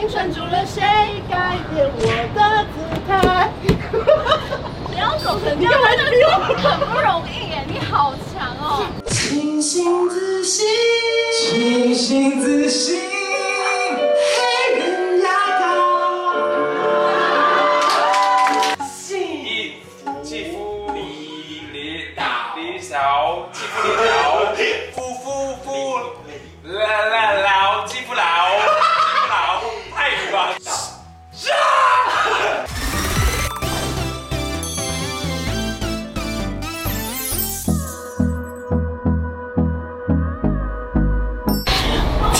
[0.00, 0.80] 青春住了谁
[1.28, 2.00] 改变我
[2.34, 3.52] 的姿态？
[4.90, 7.54] 你要走成这样，真的很不容易耶！
[7.68, 8.86] 你好强哦！
[9.08, 10.66] 清醒自信，
[11.38, 12.98] 清醒自信，
[14.24, 15.28] 黑人牙
[15.60, 15.68] 小，
[20.22, 22.96] 肌肤里小，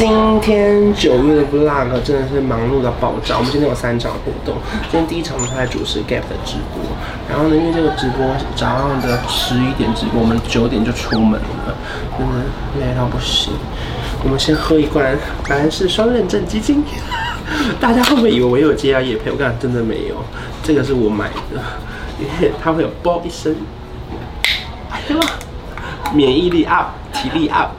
[0.00, 3.36] 今天九月的 vlog 真的是忙碌到爆炸。
[3.36, 4.56] 我们今天有三场活动，
[4.90, 6.80] 今天第一场呢他在主持 Gap 的直播，
[7.28, 11.76] 然后呢，因为这个直播早上的十一点直播，我们九点就出门了，
[12.16, 12.34] 真的
[12.80, 13.52] 累到不行。
[14.24, 15.14] 我们先喝一罐，
[15.46, 16.82] 本来是双认证基金，
[17.78, 19.30] 大家会不会以为我有接到业配？
[19.30, 20.14] 我跟你，真的没有，
[20.62, 21.60] 这个是我买的，
[22.18, 23.54] 因为它会有啵一声，
[24.90, 25.20] 哎呀，
[26.14, 27.72] 免疫力 up，体力 up。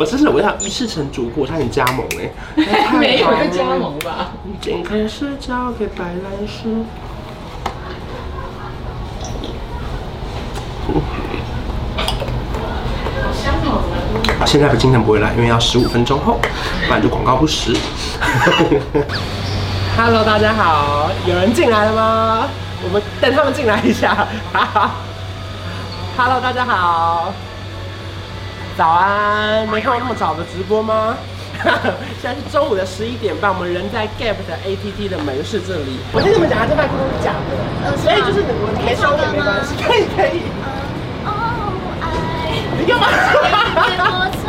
[0.00, 2.32] 我真是我想一次成主顾，差点加盟哎、
[2.64, 4.32] 欸， 没有就加盟吧？
[4.58, 6.86] 健康是交给白兰树。
[14.38, 16.40] 好，现在不今天不会来，因为要十五分钟后，
[16.86, 17.76] 不然就广告不实。
[19.98, 22.48] Hello，大家好，有人进来了吗？
[22.82, 24.26] 我们等他们进来一下。
[26.16, 27.34] Hello，大家好。
[28.80, 31.14] 早安，没看过那么早的直播吗？
[32.22, 36.00] 现在是中午的十一点半，我们人在 Gap 的 ATT 的门市这里。
[36.14, 40.40] 我跟你们讲，这麦克风是假的，呃，所以就是你们没收也没关系，可以可以。
[41.26, 41.28] 哦，
[42.00, 42.08] 爱，
[42.80, 43.04] 你干嘛？
[44.16, 44.48] 我存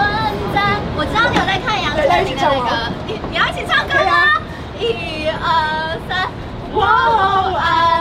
[0.56, 0.80] 在。
[0.96, 4.40] 我知道你有在看杨丞琳的那个，你你要一起唱歌吗？
[4.80, 6.32] 一二三，
[6.72, 6.80] 我
[7.60, 8.01] 爱。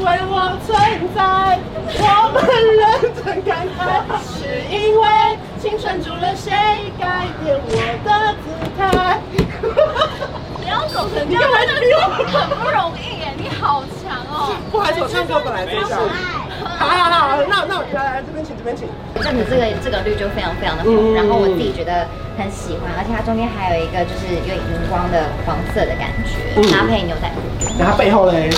[0.00, 0.72] 因为我存
[1.14, 1.60] 在，
[2.00, 2.80] 我们认
[3.20, 5.04] 真感慨，是因为
[5.60, 6.50] 青春住了谁
[6.96, 8.48] 改变我的姿
[8.80, 9.20] 态？
[10.56, 12.00] 你要走成这样，真的
[12.32, 13.36] 很不容易耶！
[13.36, 14.56] 你好强哦！
[14.72, 15.92] 不好意思，我唱歌本来就是。
[15.92, 18.88] 好好好，那那我来来这边请，这边请。
[19.20, 22.08] 像你这个这个绿就非常非常的红，然后我自己觉得
[22.40, 26.40] 很喜欢，而且它中间还有一个就是有点荧光的黄色的感觉，
[26.72, 27.44] 搭配牛仔裤。
[27.76, 28.48] 然后背后嘞？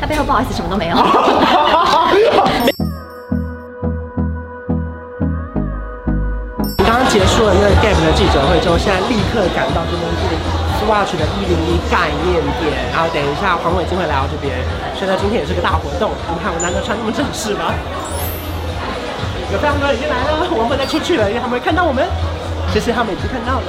[0.00, 0.96] 他背后不好意思，什么都没有。
[6.80, 10.24] 刚刚结束了那个 Gap 的记者会之后，现在立刻赶到这边是
[10.80, 14.56] Swatch 的一零一概念店，然后等一下黄伟金会来到这边，
[14.96, 16.10] 所以呢今天也是个大活动。
[16.32, 17.74] 你看我难得穿那么正式吗？
[19.52, 22.08] 有非常多人已经来了，我们不能再出去了，因为他们会看到我们。
[22.72, 23.66] 其实他们已经看到了。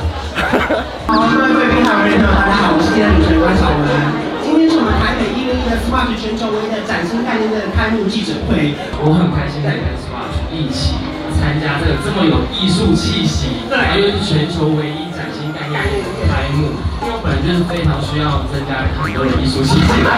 [1.08, 4.31] 好，各位贵宾好，人好，大家好，我是今天的主持人关晓雯。
[4.62, 10.94] 今天是我们台北一零一的 Swatch 全球唯一的崭新概念的开幕记者会，我很开心可以跟 Swatch 一起
[11.34, 20.10] 参加这个这么有艺术气息，对，又是全球唯一崭新概念的开幕，因为我本来就是非常需要增加很多的艺术气息的，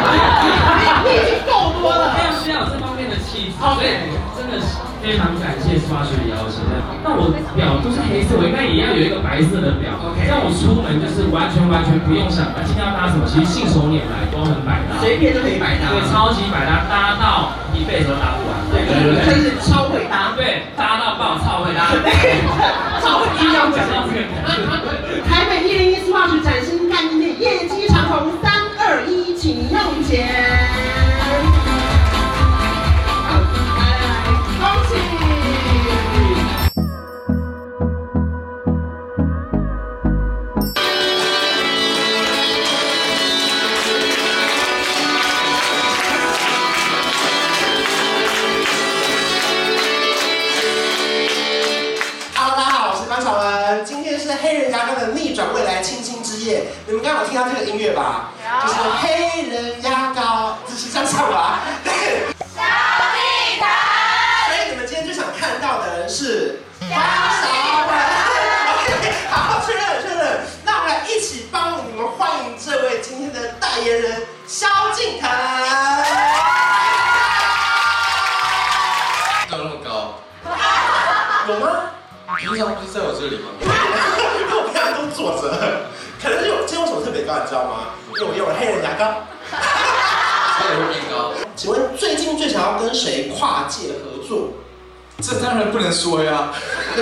[1.08, 4.23] 你 已经够多了，非常需要这方面的气质，所以真的是。
[5.04, 6.64] 非常感谢 Swatch 的邀请。
[7.04, 7.28] 那我
[7.60, 10.00] 表都是黑色，我应该也要有一个白色的表。
[10.00, 15.92] OK，让我出门就是完全完全不用想，今天要搭什么，其实信手拈来都很百搭，随便都可以百搭。
[15.92, 18.56] 对，超级百搭，搭到一辈子都搭不完。
[18.72, 20.32] 对对对，真是超会搭。
[20.40, 21.92] 对，搭到爆，超会搭。
[23.04, 24.32] 超会一定要讲到这个。
[25.28, 30.53] 台北一零一 Swatch 崭新概念店，业绩长虹，三二一，请用钱。
[56.44, 58.32] 你们刚刚有听到这个音乐吧？
[58.62, 61.62] 就是黑人牙膏，这是这样唱吧？
[61.86, 62.62] 小
[63.14, 63.70] 蜜糖。
[64.48, 66.98] 所以你们今天就想看到的人是小小
[67.88, 67.96] 文。
[68.74, 70.42] OK，好，确认确认。
[70.66, 75.30] 那我们来一起帮你们欢迎这位今天的代言人萧敬腾。
[79.50, 80.20] 怎么那么高？
[81.48, 81.68] 有吗？
[82.38, 83.48] 平常不是在我这里吗？
[87.26, 87.96] 高，你知道吗？
[88.16, 89.26] 因为我用了黑人牙膏，
[90.60, 91.32] 黑人会变高。
[91.56, 94.50] 请问最近最想要跟谁跨界合作？
[95.22, 96.54] 这当然不能说呀。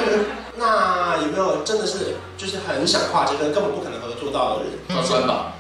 [0.56, 4.74] 那有没有真的是就是很想跨界，但根本不可能合作到的人？
[4.96, 5.54] 高专吧。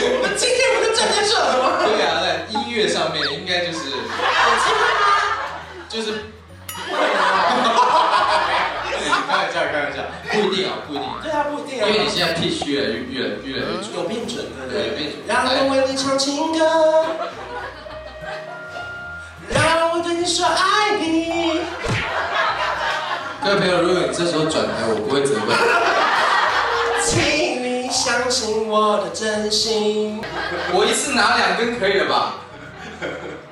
[0.00, 1.64] 我们今天不是站在这了吗？
[1.84, 5.06] 对啊，在音乐上面应该就是有机会吗？
[5.88, 6.06] 就是。
[9.28, 9.98] 开玩笑，开玩笑，
[10.42, 11.06] 不一定啊，不一定。
[11.22, 11.86] 对啊，不一定啊。
[11.88, 15.20] 因为你现在 pitch 越来越越来越来越准，有变准，对对，有变准。
[15.26, 16.58] 让我为你唱情歌，
[19.50, 21.60] 让我对你说爱你。
[23.42, 25.56] 各位朋友，如果你这时候转台，我不会责怪。
[27.04, 30.20] 请你相信我的真心。
[30.72, 32.34] 我一次拿两根可以了吧？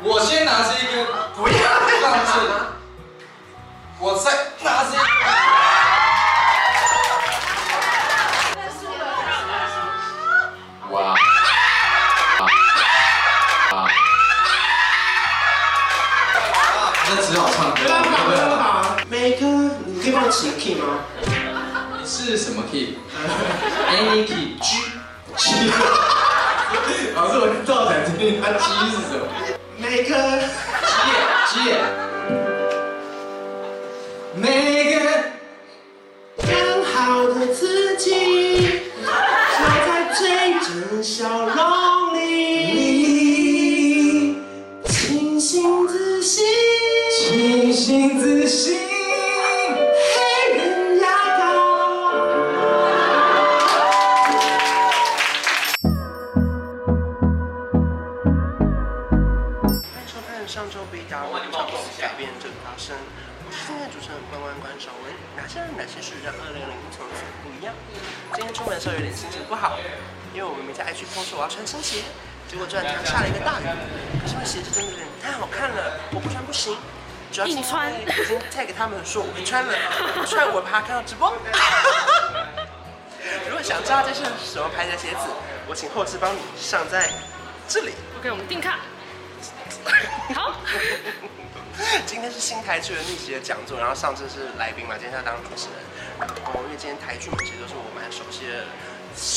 [0.03, 1.55] 我先拿这一根，不要
[2.03, 2.33] 放这。
[3.99, 4.31] 我再
[4.63, 5.66] 拿这一根。
[20.27, 20.83] 你可以帮我起 key 吗？
[22.01, 24.57] 你是什么 key？Any key。
[24.61, 24.69] G。
[25.37, 25.71] G。
[27.15, 29.23] 老师，我倒想听听他 G 是什么？
[29.79, 30.11] 每个。
[30.91, 31.63] G。
[31.63, 32.06] G。
[71.67, 72.05] 说我要穿新鞋，
[72.49, 73.65] 结果这两天下了一个大雨。
[74.23, 76.77] 可是那鞋子真的有点太好看了，我不穿不行。
[77.33, 77.65] 主要是因为已
[78.27, 79.75] 经 tag 给他们说我会穿了，
[80.27, 81.35] 穿我怕看到直播。
[83.51, 85.27] 如果想知道这是什么牌子的鞋子，
[85.67, 87.11] 我请后置帮你上在
[87.69, 87.93] 这里。
[88.19, 88.79] OK，我们定卡。
[90.35, 90.55] 好。
[92.07, 95.77] 今天是新台剧的逆袭的讲座，然后上次是来宾嘛，今天要当主持人。
[96.19, 98.65] 然后因为今天台剧其实都是我蛮熟悉的。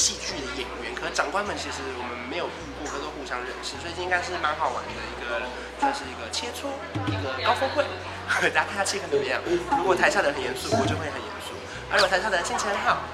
[0.10, 5.46] 戏剧的演员，可是长官们其实我们没有遇过，可都互相认识，所以这应该是蛮好玩的一个，
[5.78, 6.74] 算是一个切磋，
[7.06, 7.86] 一个高峰会。
[8.50, 9.40] 大家看下气氛怎么样？
[9.78, 11.54] 如果台下的很严肃，我就会很严肃；
[11.94, 13.06] 而如果台下的人心情很好，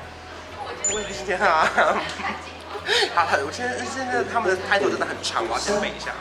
[0.94, 1.68] 我也会心情很好。
[3.12, 6.16] 好，我现在现在他们的开头真的很长，我要先背一下。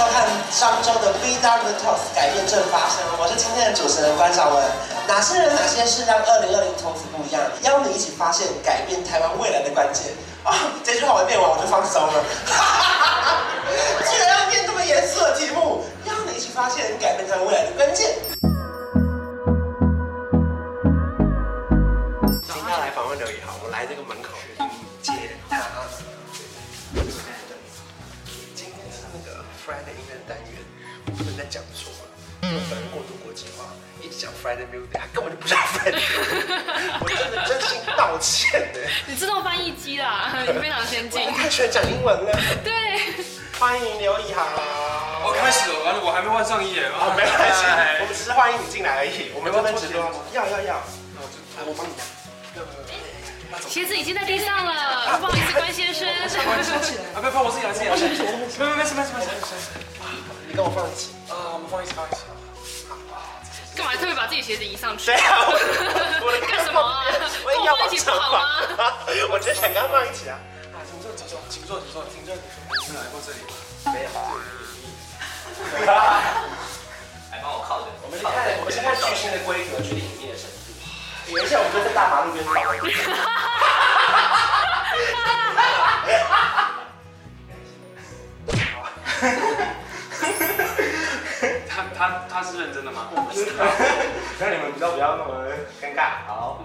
[0.00, 4.64] 收看上周的 B W Talks 改变正发生，我是今天的主持人关晓文。
[5.06, 7.42] 哪些人哪些事让二零二零从此不一样？
[7.64, 10.06] 邀你一起发现改变台湾未来的关键。
[10.42, 12.24] 啊、这句话我念完我就放松了。
[12.46, 13.36] 哈哈哈，
[14.10, 18.29] 居然要念这么严肃的题目，邀你一起发现改变台湾未来的关键。
[34.50, 36.02] Friday music，他根本就不叫 Friday。
[36.98, 38.80] 我真的真心道歉呢。
[39.06, 41.30] 你自动翻译机啦， 你非常先进。
[41.32, 42.36] 太喜欢讲英文了。
[42.64, 42.74] 对。
[43.60, 44.42] 欢迎刘以豪。
[45.22, 46.90] 我开始了，完了，我还没换上衣耶。
[46.90, 47.62] 哦，没关系，
[48.02, 49.30] 我们只是欢迎你进来而已。
[49.36, 50.02] 我们这边直播。
[50.32, 50.82] 要要要。
[51.64, 52.02] 我帮你拿。
[53.68, 56.08] 鞋子已经在地上了，不好意思，关先生。
[56.08, 57.94] 啊，不要怕，我自己来，自己来。
[57.94, 58.02] 没
[58.50, 59.30] 事没事没事没事。
[60.48, 61.14] 你跟我放一起。
[61.28, 62.22] 啊，我们放一起，放一起。
[63.76, 65.04] 干嘛特别把自己鞋子移上去？
[65.04, 65.46] 谁啊？
[66.22, 67.04] 我 的干什么啊？
[67.44, 68.40] 我也要放一起不好吗？
[69.30, 70.36] 我觉得想跟他放一起啊。
[70.74, 72.34] 啊，请坐，请坐，请坐，请坐，请坐。
[72.88, 73.52] 你来过这里吗？
[73.94, 74.10] 没有。
[77.30, 77.86] 来帮我靠着。
[78.02, 80.56] 我们先看，我们先看巨星的规格，距离里面的程度。
[81.28, 82.50] 有一下，我们就在大马路边走。
[82.52, 82.60] 他
[92.00, 93.08] 他他是认真的吗？
[93.14, 93.64] 我不知道。
[94.40, 95.44] 那你们比较不要那么
[95.82, 96.24] 尴尬。
[96.26, 96.64] 好，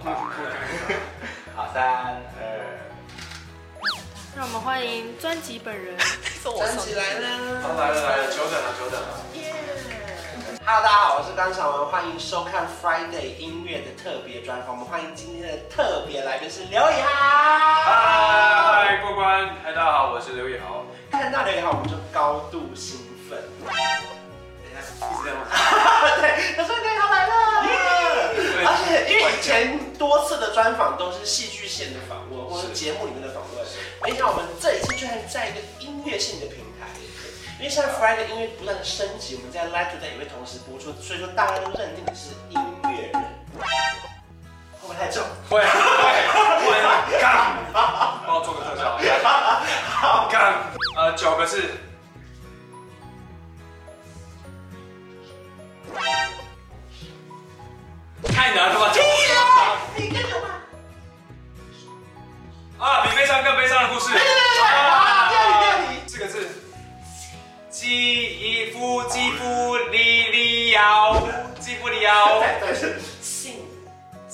[1.54, 2.16] 好，三二。
[4.34, 5.94] 让我们欢迎专辑本人。
[6.42, 7.28] 专辑来了。
[7.76, 9.08] 来了来了，久等了久等了。
[9.34, 9.52] 耶
[10.64, 14.70] Hello，大家好，我是关韶文，欢迎收看 Friday 音乐的特别专访。
[14.70, 17.92] 我们欢迎今天的特别来宾是刘以豪。
[17.92, 19.50] 嗨，过关。
[19.62, 20.86] 嗨，大家好，我是刘以豪。
[21.10, 23.00] 看到刘以豪，我们就高度兴
[29.46, 33.64] 前多次的专访都是戏剧性的访问，或者节目里面的访问，
[34.02, 36.88] 没想到我们这一次居然在一个音乐性的平台。
[37.60, 43.22] 因为现在 Fly 的音乐不断的升级，我们在 Live Today 也会同时播出，所以说大家都认定你是音乐人。
[44.80, 45.22] 会不会太重？
[45.48, 48.98] 会会会干，帮我做个特效。
[50.28, 51.62] 干，呃，九个字。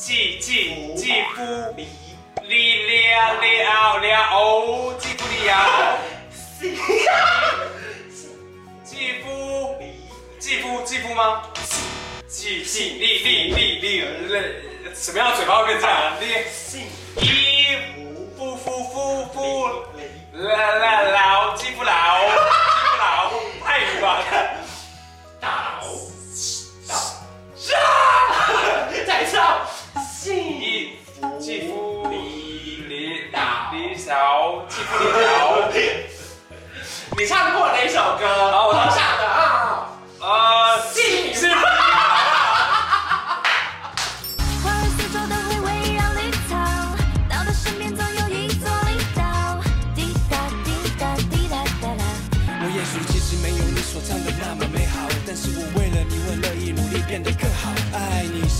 [0.02, 1.40] 记记记夫
[1.76, 1.86] 离
[2.48, 5.54] 离了了了哦，记夫离遥。
[6.58, 6.74] 信。
[8.82, 9.76] 记夫
[10.40, 11.44] 记夫记夫吗？
[12.26, 14.08] 记记立立立立了，
[14.92, 16.20] 什么样的嘴巴会变这样？
[16.20, 16.88] 立信。
[17.18, 17.76] 一
[18.36, 19.38] 夫夫夫夫
[20.32, 20.48] 了
[20.80, 22.32] 了了，记夫老记夫
[22.64, 22.71] 老，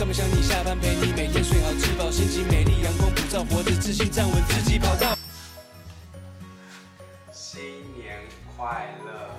[0.03, 5.17] 上班想你，下班陪你，每天睡好吃饱，心情美丽，阳光普照，活着自信，站稳自己跑道。
[7.31, 7.63] 新
[7.95, 8.19] 年
[8.57, 9.31] 快乐，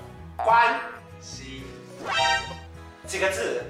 [0.42, 0.80] 关
[1.20, 1.64] 心
[3.06, 3.62] 几个字？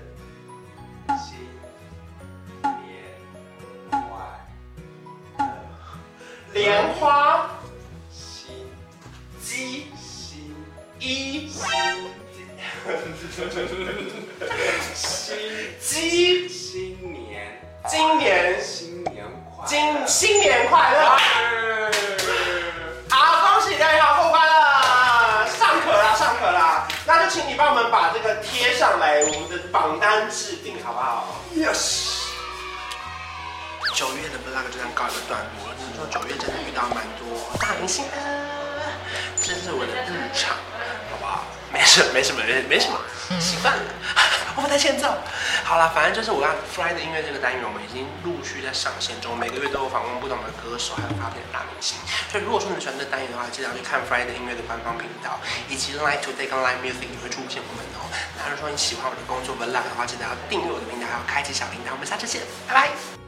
[27.35, 32.23] 请你帮我们把这个贴上来，我们的榜单制定，好不好？Yes。
[33.93, 35.75] 九月能不能让这样告一个段落。
[35.75, 37.27] 只能说九月真的遇到蛮多
[37.59, 38.13] 大明星的，
[39.43, 40.55] 这是我的日常，
[41.11, 41.43] 好不好？
[41.75, 42.95] 没事，没什么，没没什么，
[43.41, 43.83] 习惯了。
[44.55, 45.11] 我不太欠揍。
[45.67, 51.99] 好了，反正就是我要 Fly 的音乐这个单元，我们已经陆续在上线中，每个月都有访问不同的歌手，还有发片的大明星。
[52.31, 58.07] 所以如果说你喜欢这个单元的话，记得要去看 Fly 的音乐的官方频道，以及 Live Today 跟 Live Music 也会出现我们哦。
[58.39, 61.91] 那如果说你喜欢我的工作 vlog 的话，记得要订阅我的频道，还有开启小铃铛。
[61.91, 62.41] 我们下次见，
[62.71, 63.24] 拜拜。